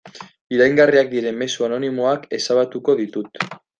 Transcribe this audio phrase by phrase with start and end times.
[0.55, 3.43] Iraingarriak diren mezu anonimoak ezabatuko ditut.